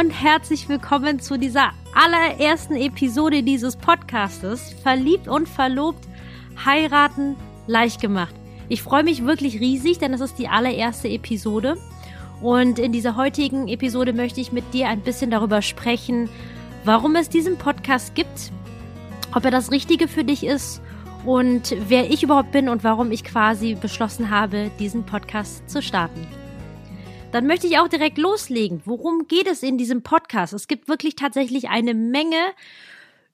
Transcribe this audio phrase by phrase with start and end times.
[0.00, 4.72] und herzlich willkommen zu dieser allerersten Episode dieses Podcastes.
[4.82, 6.08] Verliebt und verlobt,
[6.64, 8.34] heiraten, leicht gemacht.
[8.70, 11.76] Ich freue mich wirklich riesig, denn es ist die allererste Episode.
[12.40, 16.30] Und in dieser heutigen Episode möchte ich mit dir ein bisschen darüber sprechen,
[16.84, 18.52] warum es diesen Podcast gibt,
[19.34, 20.80] ob er das Richtige für dich ist
[21.26, 26.26] und wer ich überhaupt bin und warum ich quasi beschlossen habe, diesen Podcast zu starten.
[27.32, 28.82] Dann möchte ich auch direkt loslegen.
[28.84, 30.52] Worum geht es in diesem Podcast?
[30.52, 32.36] Es gibt wirklich tatsächlich eine Menge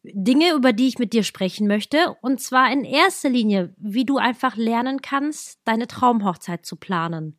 [0.03, 2.15] Dinge, über die ich mit dir sprechen möchte.
[2.21, 7.39] Und zwar in erster Linie, wie du einfach lernen kannst, deine Traumhochzeit zu planen.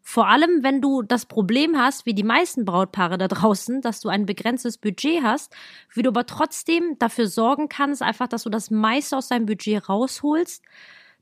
[0.00, 4.08] Vor allem, wenn du das Problem hast, wie die meisten Brautpaare da draußen, dass du
[4.08, 5.54] ein begrenztes Budget hast,
[5.92, 9.88] wie du aber trotzdem dafür sorgen kannst, einfach, dass du das meiste aus deinem Budget
[9.90, 10.64] rausholst,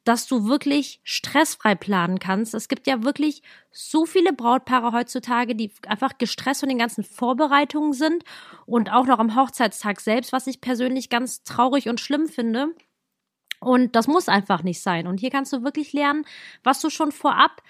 [0.06, 2.54] dass du wirklich stressfrei planen kannst.
[2.54, 7.92] Es gibt ja wirklich so viele Brautpaare heutzutage, die einfach gestresst von den ganzen Vorbereitungen
[7.92, 8.22] sind
[8.66, 12.68] und auch noch am Hochzeitstag selbst, was ich persönlich ganz traurig und schlimm finde.
[13.58, 15.08] Und das muss einfach nicht sein.
[15.08, 16.24] Und hier kannst du wirklich lernen,
[16.62, 17.62] was du schon vorab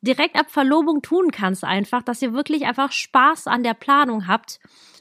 [0.00, 4.58] direkt ab Verlobung tun kannst einfach, dass ihr wirklich einfach Spaß an der Planung habt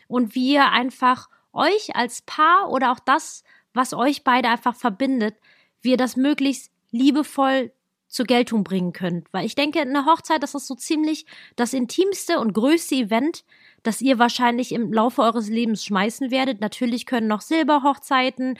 [0.08, 5.36] und wie ihr einfach euch als Paar oder auch das, was euch beide einfach verbindet,
[5.82, 7.74] wie ihr das möglichst liebevoll
[8.08, 9.28] zur Geltung bringen könnt.
[9.34, 13.44] Weil ich denke, eine Hochzeit, das ist so ziemlich das intimste und größte Event,
[13.82, 16.62] das ihr wahrscheinlich im Laufe eures Lebens schmeißen werdet.
[16.62, 18.58] Natürlich können noch Silberhochzeiten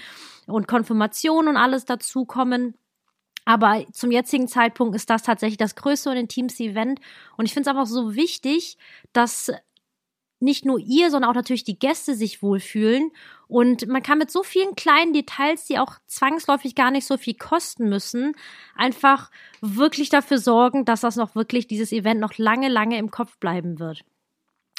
[0.48, 2.74] und Konfirmationen und alles dazukommen.
[3.46, 7.00] Aber zum jetzigen Zeitpunkt ist das tatsächlich das größte und intimste Event.
[7.38, 8.78] Und ich finde es einfach so wichtig,
[9.12, 9.52] dass
[10.44, 13.12] nicht nur ihr, sondern auch natürlich die Gäste sich wohlfühlen.
[13.48, 17.36] Und man kann mit so vielen kleinen Details, die auch zwangsläufig gar nicht so viel
[17.36, 18.36] kosten müssen,
[18.76, 23.38] einfach wirklich dafür sorgen, dass das noch wirklich dieses Event noch lange, lange im Kopf
[23.38, 24.04] bleiben wird.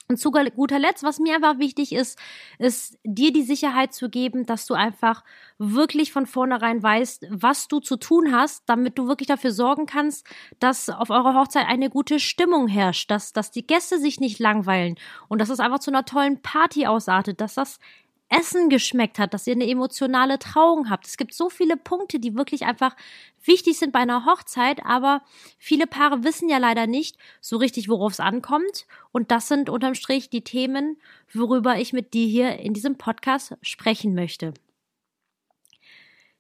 [0.07, 2.19] Und zu guter Letzt, was mir einfach wichtig ist,
[2.59, 5.25] ist dir die Sicherheit zu geben, dass du einfach
[5.57, 10.27] wirklich von vornherein weißt, was du zu tun hast, damit du wirklich dafür sorgen kannst,
[10.59, 14.97] dass auf eurer Hochzeit eine gute Stimmung herrscht, dass, dass die Gäste sich nicht langweilen
[15.29, 17.79] und dass es einfach zu einer tollen Party ausartet, dass das
[18.39, 21.07] Essen geschmeckt hat, dass ihr eine emotionale Trauung habt.
[21.07, 22.97] Es gibt so viele Punkte, die wirklich einfach
[23.45, 25.23] wichtig sind bei einer Hochzeit, aber
[25.59, 28.87] viele Paare wissen ja leider nicht so richtig, worauf es ankommt.
[29.13, 30.97] Und das sind unterm Strich die Themen,
[31.33, 34.55] worüber ich mit dir hier in diesem Podcast sprechen möchte.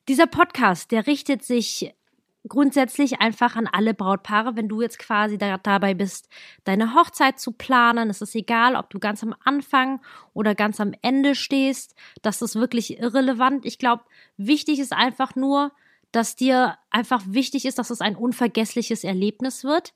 [0.09, 1.94] Dieser Podcast, der richtet sich
[2.49, 6.28] grundsätzlich einfach an alle Brautpaare, wenn du jetzt quasi da, dabei bist,
[6.65, 8.10] deine Hochzeit zu planen.
[8.10, 10.00] Es ist egal, ob du ganz am Anfang
[10.34, 11.94] oder ganz am Ende stehst.
[12.22, 13.65] Das ist wirklich irrelevant.
[13.65, 14.04] Ich glaube,
[14.37, 15.72] wichtig ist einfach nur,
[16.12, 19.94] dass dir einfach wichtig ist, dass es ein unvergessliches Erlebnis wird,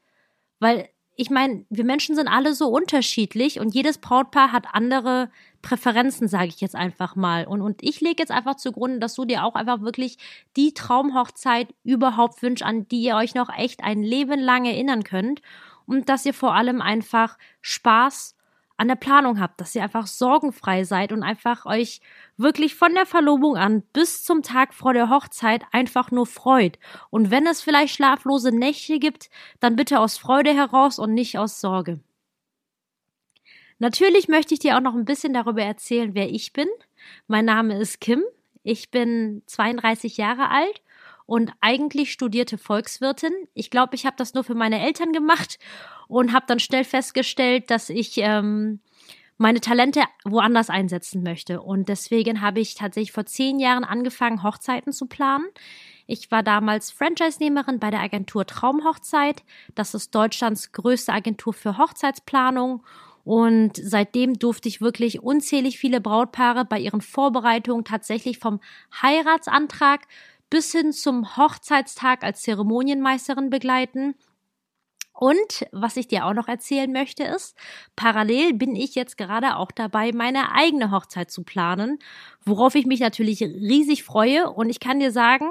[0.59, 0.89] weil
[1.21, 5.31] ich meine, wir Menschen sind alle so unterschiedlich und jedes Brautpaar hat andere
[5.63, 7.45] Präferenzen, sage ich jetzt einfach mal.
[7.45, 10.17] Und, und ich lege jetzt einfach zugrunde, dass du dir auch einfach wirklich
[10.57, 15.43] die Traumhochzeit überhaupt wünschst, an die ihr euch noch echt ein Leben lang erinnern könnt.
[15.87, 18.37] Und dass ihr vor allem einfach Spaß
[18.79, 22.01] an der Planung habt, dass ihr einfach sorgenfrei seid und einfach euch
[22.37, 26.79] wirklich von der Verlobung an bis zum Tag vor der Hochzeit einfach nur freut.
[27.11, 31.61] Und wenn es vielleicht schlaflose Nächte gibt, dann bitte aus Freude heraus und nicht aus
[31.61, 32.01] Sorge.
[33.81, 36.69] Natürlich möchte ich dir auch noch ein bisschen darüber erzählen, wer ich bin.
[37.27, 38.23] Mein Name ist Kim.
[38.63, 40.83] Ich bin 32 Jahre alt
[41.29, 43.33] und eigentlich studierte Volkswirtin.
[43.53, 45.59] Ich glaube, ich habe das nur für meine Eltern gemacht
[46.09, 48.81] und habe dann schnell festgestellt, dass ich ähm,
[49.37, 51.61] meine Talente woanders einsetzen möchte.
[51.61, 55.45] Und deswegen habe ich tatsächlich vor zehn Jahren angefangen, Hochzeiten zu planen.
[56.07, 59.43] Ich war damals Franchise-Nehmerin bei der Agentur Traumhochzeit.
[59.75, 62.83] Das ist Deutschlands größte Agentur für Hochzeitsplanung.
[63.25, 68.61] Und seitdem durfte ich wirklich unzählig viele Brautpaare bei ihren Vorbereitungen tatsächlich vom
[69.03, 70.07] Heiratsantrag
[70.51, 74.15] bis hin zum Hochzeitstag als Zeremonienmeisterin begleiten.
[75.13, 77.57] Und was ich dir auch noch erzählen möchte ist,
[77.97, 81.99] parallel bin ich jetzt gerade auch dabei, meine eigene Hochzeit zu planen,
[82.45, 84.49] worauf ich mich natürlich riesig freue.
[84.51, 85.49] Und ich kann dir sagen,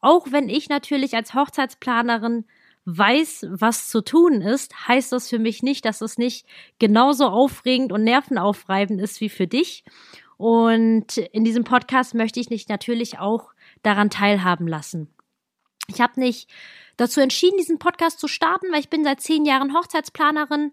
[0.00, 2.44] auch wenn ich natürlich als Hochzeitsplanerin
[2.84, 6.46] weiß, was zu tun ist, heißt das für mich nicht, dass es nicht
[6.78, 9.84] genauso aufregend und nervenaufreibend ist wie für dich.
[10.36, 13.50] Und in diesem Podcast möchte ich dich natürlich auch
[13.82, 15.14] daran teilhaben lassen.
[15.88, 16.50] Ich habe nicht
[16.96, 20.72] dazu entschieden, diesen Podcast zu starten, weil ich bin seit zehn Jahren Hochzeitsplanerin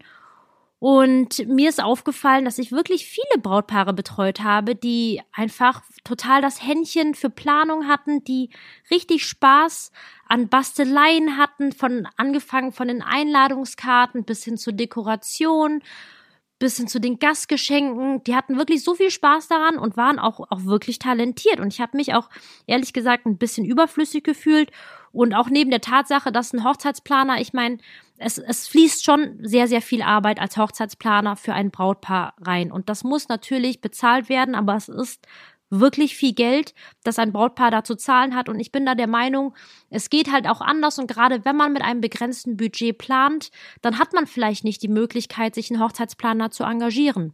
[0.80, 6.62] und mir ist aufgefallen, dass ich wirklich viele Brautpaare betreut habe, die einfach total das
[6.62, 8.50] Händchen für Planung hatten, die
[8.92, 9.92] richtig Spaß
[10.28, 15.82] an Basteleien hatten, von angefangen von den Einladungskarten bis hin zur Dekoration,
[16.58, 18.24] bis hin zu den Gastgeschenken.
[18.24, 21.60] Die hatten wirklich so viel Spaß daran und waren auch, auch wirklich talentiert.
[21.60, 22.30] Und ich habe mich auch
[22.66, 24.72] ehrlich gesagt ein bisschen überflüssig gefühlt.
[25.12, 27.78] Und auch neben der Tatsache, dass ein Hochzeitsplaner, ich meine,
[28.18, 32.72] es, es fließt schon sehr, sehr viel Arbeit als Hochzeitsplaner für ein Brautpaar rein.
[32.72, 35.28] Und das muss natürlich bezahlt werden, aber es ist
[35.70, 36.74] wirklich viel Geld,
[37.04, 38.50] das ein Brautpaar da zu zahlen hat.
[38.50, 39.56] Und ich bin da der Meinung,
[39.90, 41.00] es geht halt auch anders.
[41.00, 43.52] Und gerade wenn man mit einem begrenzten Budget plant,
[43.82, 47.34] dann hat man vielleicht nicht die Möglichkeit, sich einen Hochzeitsplaner zu engagieren.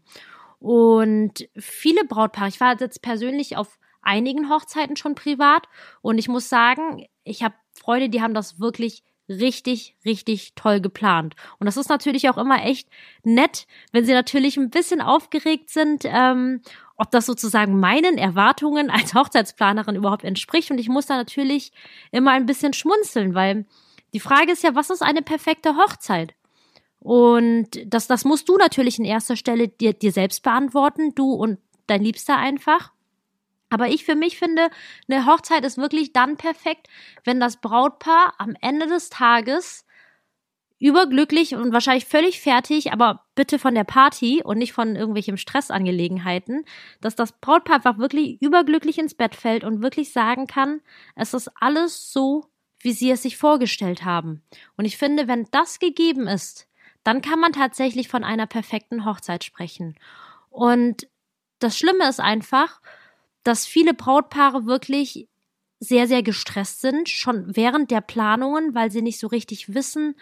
[0.59, 5.67] Und viele Brautpaare, ich war jetzt persönlich auf einigen Hochzeiten schon privat
[6.01, 11.35] und ich muss sagen, ich habe Freunde, die haben das wirklich richtig, richtig toll geplant.
[11.59, 12.89] Und das ist natürlich auch immer echt
[13.23, 16.61] nett, wenn sie natürlich ein bisschen aufgeregt sind, ähm,
[17.01, 20.69] ob das sozusagen meinen Erwartungen als Hochzeitsplanerin überhaupt entspricht.
[20.69, 21.71] Und ich muss da natürlich
[22.11, 23.65] immer ein bisschen schmunzeln, weil
[24.13, 26.35] die Frage ist ja, was ist eine perfekte Hochzeit?
[26.99, 31.57] Und das, das musst du natürlich in erster Stelle dir, dir selbst beantworten, du und
[31.87, 32.91] dein Liebster einfach.
[33.71, 34.69] Aber ich für mich finde,
[35.09, 36.87] eine Hochzeit ist wirklich dann perfekt,
[37.23, 39.87] wenn das Brautpaar am Ende des Tages
[40.81, 46.65] überglücklich und wahrscheinlich völlig fertig, aber bitte von der Party und nicht von irgendwelchen Stressangelegenheiten,
[47.01, 50.81] dass das Brautpaar einfach wirklich überglücklich ins Bett fällt und wirklich sagen kann,
[51.15, 52.45] es ist alles so,
[52.79, 54.41] wie sie es sich vorgestellt haben.
[54.75, 56.67] Und ich finde, wenn das gegeben ist,
[57.03, 59.95] dann kann man tatsächlich von einer perfekten Hochzeit sprechen.
[60.49, 61.07] Und
[61.59, 62.81] das Schlimme ist einfach,
[63.43, 65.27] dass viele Brautpaare wirklich
[65.79, 70.15] sehr, sehr gestresst sind, schon während der Planungen, weil sie nicht so richtig wissen,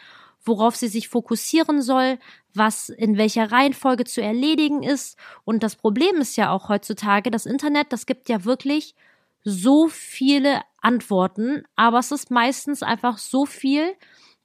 [0.43, 2.17] worauf sie sich fokussieren soll,
[2.53, 5.17] was in welcher Reihenfolge zu erledigen ist.
[5.45, 8.95] Und das Problem ist ja auch heutzutage, das Internet, das gibt ja wirklich
[9.43, 13.95] so viele Antworten, aber es ist meistens einfach so viel,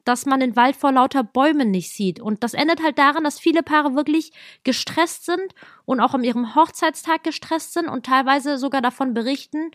[0.05, 2.21] dass man den Wald vor lauter Bäumen nicht sieht.
[2.21, 4.33] Und das endet halt daran, dass viele Paare wirklich
[4.63, 5.55] gestresst sind
[5.87, 9.71] und auch an ihrem Hochzeitstag gestresst sind und teilweise sogar davon berichten,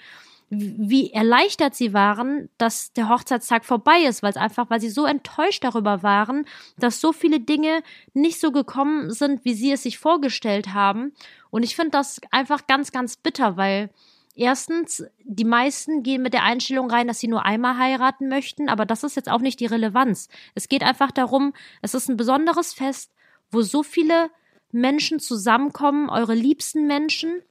[0.50, 5.06] wie erleichtert sie waren, dass der Hochzeitstag vorbei ist, weil es einfach, weil sie so
[5.06, 6.46] enttäuscht darüber waren,
[6.78, 11.14] dass so viele Dinge nicht so gekommen sind, wie sie es sich vorgestellt haben.
[11.52, 13.90] Und ich finde das einfach ganz, ganz bitter, weil
[14.36, 18.86] Erstens, die meisten gehen mit der Einstellung rein, dass sie nur einmal heiraten möchten, aber
[18.86, 20.30] das ist jetzt auch nicht die Relevanz.
[20.56, 23.12] Es geht einfach darum, es ist ein besonderes Fest,
[23.52, 24.30] wo so viele
[24.72, 27.42] Menschen zusammenkommen, eure liebsten Menschen,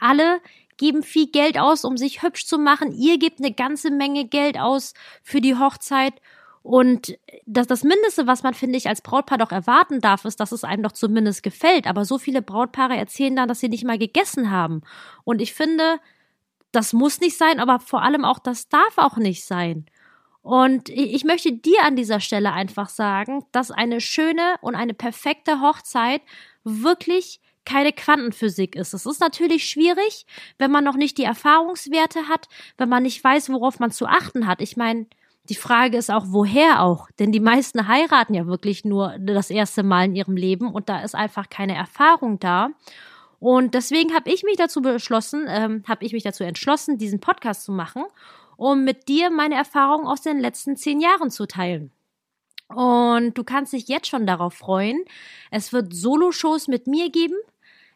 [0.00, 0.40] alle
[0.76, 2.92] geben viel Geld aus, um sich hübsch zu machen.
[2.92, 6.14] Ihr gebt eine ganze Menge Geld aus für die Hochzeit.
[6.62, 10.52] Und das, das Mindeste, was man, finde ich, als Brautpaar doch erwarten darf, ist, dass
[10.52, 11.86] es einem doch zumindest gefällt.
[11.86, 14.82] Aber so viele Brautpaare erzählen dann, dass sie nicht mal gegessen haben.
[15.24, 16.00] Und ich finde,
[16.72, 19.86] das muss nicht sein, aber vor allem auch, das darf auch nicht sein.
[20.42, 25.60] Und ich möchte dir an dieser Stelle einfach sagen, dass eine schöne und eine perfekte
[25.60, 26.22] Hochzeit
[26.62, 28.94] wirklich keine Quantenphysik ist.
[28.94, 30.24] Es ist natürlich schwierig,
[30.56, 32.48] wenn man noch nicht die Erfahrungswerte hat,
[32.78, 34.62] wenn man nicht weiß, worauf man zu achten hat.
[34.62, 35.06] Ich meine,
[35.48, 37.10] die Frage ist auch, woher auch?
[37.18, 41.02] Denn die meisten heiraten ja wirklich nur das erste Mal in ihrem Leben und da
[41.02, 42.70] ist einfach keine Erfahrung da.
[43.38, 47.64] Und deswegen habe ich mich dazu beschlossen, ähm, habe ich mich dazu entschlossen, diesen Podcast
[47.64, 48.04] zu machen,
[48.56, 51.92] um mit dir meine Erfahrungen aus den letzten zehn Jahren zu teilen.
[52.68, 55.04] Und du kannst dich jetzt schon darauf freuen.
[55.50, 57.36] Es wird Solo-Shows mit mir geben.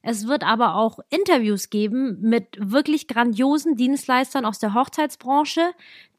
[0.02, 5.72] Es wird aber auch Interviews geben mit wirklich grandiosen Dienstleistern aus der Hochzeitsbranche,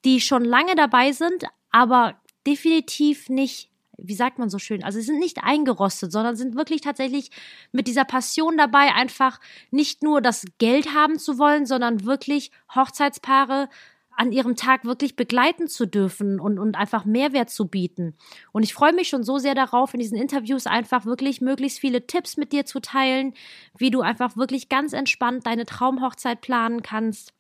[0.05, 3.71] die schon lange dabei sind, aber definitiv nicht
[4.03, 7.29] wie sagt man so schön, also sie sind nicht eingerostet, sondern sind wirklich tatsächlich
[7.71, 13.69] mit dieser Passion dabei, einfach nicht nur das Geld haben zu wollen, sondern wirklich Hochzeitspaare
[14.15, 18.15] an ihrem Tag wirklich begleiten zu dürfen und, und einfach Mehrwert zu bieten.
[18.51, 22.05] Und ich freue mich schon so sehr darauf, in diesen Interviews einfach wirklich möglichst viele
[22.07, 23.33] Tipps mit dir zu teilen,
[23.77, 27.33] wie du einfach wirklich ganz entspannt deine Traumhochzeit planen kannst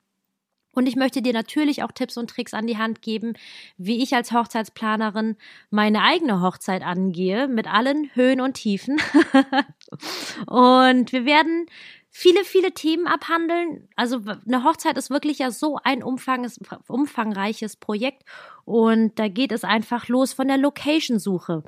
[0.73, 3.33] und ich möchte dir natürlich auch Tipps und Tricks an die Hand geben,
[3.77, 5.35] wie ich als Hochzeitsplanerin
[5.69, 8.97] meine eigene Hochzeit angehe, mit allen Höhen und Tiefen.
[10.47, 11.65] und wir werden
[12.11, 13.87] viele, viele Themen abhandeln.
[13.95, 18.23] Also eine Hochzeit ist wirklich ja so ein umfangreiches Projekt
[18.65, 21.63] und da geht es einfach los von der Location-Suche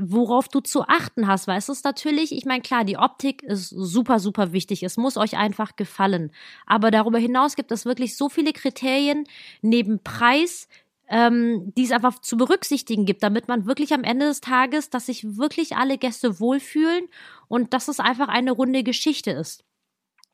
[0.00, 3.68] worauf du zu achten hast, weil es ist natürlich, ich meine, klar, die Optik ist
[3.68, 4.84] super, super wichtig.
[4.84, 6.30] Es muss euch einfach gefallen.
[6.66, 9.24] Aber darüber hinaus gibt es wirklich so viele Kriterien
[9.60, 10.68] neben Preis,
[11.08, 15.06] ähm, die es einfach zu berücksichtigen gibt, damit man wirklich am Ende des Tages, dass
[15.06, 17.08] sich wirklich alle Gäste wohlfühlen
[17.48, 19.64] und dass es einfach eine runde Geschichte ist.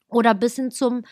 [0.08, 1.02] Oder bis hin zum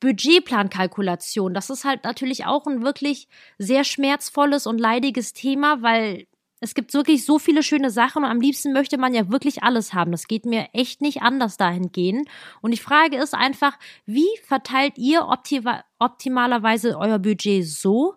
[0.00, 1.54] Budgetplankalkulation.
[1.54, 3.28] Das ist halt natürlich auch ein wirklich
[3.58, 6.26] sehr schmerzvolles und leidiges Thema, weil
[6.60, 9.94] es gibt wirklich so viele schöne Sachen und am liebsten möchte man ja wirklich alles
[9.94, 10.10] haben.
[10.10, 12.28] Das geht mir echt nicht anders dahingehend.
[12.60, 18.14] Und die Frage ist einfach, wie verteilt ihr optima optimalerweise euer Budget so,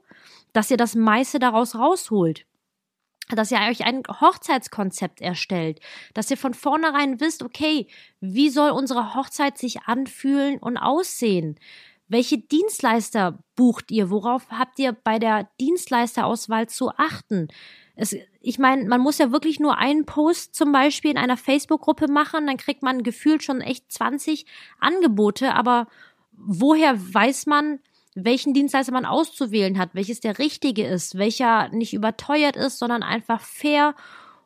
[0.54, 2.46] dass ihr das meiste daraus rausholt?
[3.36, 5.80] Dass ihr euch ein Hochzeitskonzept erstellt,
[6.14, 7.88] dass ihr von vornherein wisst, okay,
[8.20, 11.60] wie soll unsere Hochzeit sich anfühlen und aussehen?
[12.08, 14.10] Welche Dienstleister bucht ihr?
[14.10, 17.48] Worauf habt ihr bei der Dienstleisterauswahl zu achten?
[17.96, 22.08] Es, ich meine, man muss ja wirklich nur einen Post zum Beispiel in einer Facebook-Gruppe
[22.10, 24.46] machen, dann kriegt man gefühlt schon echt 20
[24.80, 25.88] Angebote, aber
[26.34, 27.80] woher weiß man,
[28.16, 33.42] welchen Dienstleister man auszuwählen hat, welches der richtige ist, welcher nicht überteuert ist, sondern einfach
[33.42, 33.96] fair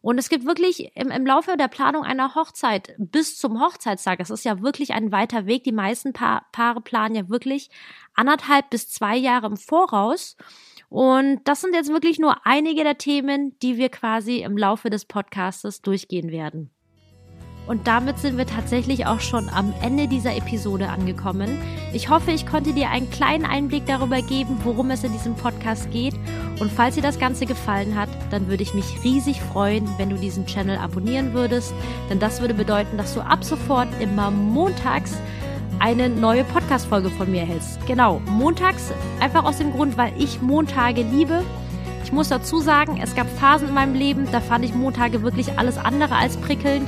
[0.05, 4.29] und es gibt wirklich im, im Laufe der Planung einer Hochzeit bis zum Hochzeitstag, es
[4.29, 5.63] ist ja wirklich ein weiter Weg.
[5.63, 7.71] Die meisten pa Paare planen ja wirklich
[8.13, 10.37] anderthalb bis zwei Jahre im Voraus.
[10.89, 15.05] Und das sind jetzt wirklich nur einige der Themen, die wir quasi im Laufe des
[15.05, 16.69] Podcastes durchgehen werden.
[17.67, 21.57] Und damit sind wir tatsächlich auch schon am Ende dieser Episode angekommen.
[21.93, 25.89] Ich hoffe, ich konnte dir einen kleinen Einblick darüber geben, worum es in diesem Podcast
[25.91, 26.13] geht.
[26.59, 30.15] Und falls dir das Ganze gefallen hat, dann würde ich mich riesig freuen, wenn du
[30.15, 31.73] diesen Channel abonnieren würdest.
[32.09, 35.17] Denn das würde bedeuten, dass du ab sofort immer montags
[35.79, 37.85] eine neue Podcast-Folge von mir erhältst.
[37.85, 41.43] Genau, montags, einfach aus dem Grund, weil ich Montage liebe.
[42.03, 45.57] Ich muss dazu sagen, es gab Phasen in meinem Leben, da fand ich Montage wirklich
[45.57, 46.87] alles andere als prickelnd.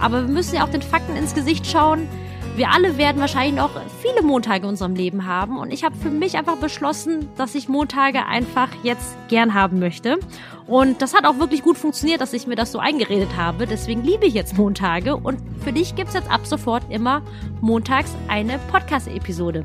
[0.00, 2.08] Aber wir müssen ja auch den Fakten ins Gesicht schauen.
[2.56, 5.58] Wir alle werden wahrscheinlich noch viele Montage in unserem Leben haben.
[5.58, 10.18] Und ich habe für mich einfach beschlossen, dass ich Montage einfach jetzt gern haben möchte.
[10.66, 13.66] Und das hat auch wirklich gut funktioniert, dass ich mir das so eingeredet habe.
[13.66, 15.16] Deswegen liebe ich jetzt Montage.
[15.16, 17.20] Und für dich gibt es jetzt ab sofort immer
[17.60, 19.64] montags eine Podcast-Episode.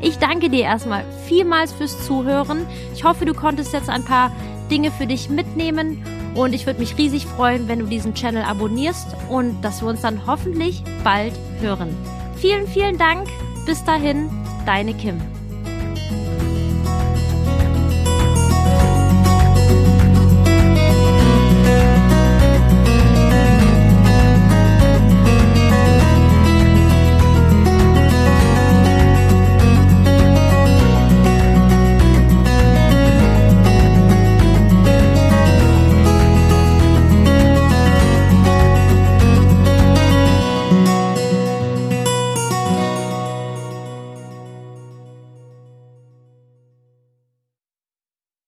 [0.00, 2.66] Ich danke dir erstmal vielmals fürs Zuhören.
[2.94, 4.30] Ich hoffe, du konntest jetzt ein paar
[4.70, 6.02] Dinge für dich mitnehmen
[6.34, 10.00] und ich würde mich riesig freuen, wenn du diesen Channel abonnierst und dass wir uns
[10.00, 11.94] dann hoffentlich bald hören.
[12.36, 13.28] Vielen, vielen Dank.
[13.66, 14.28] Bis dahin,
[14.66, 15.20] deine Kim.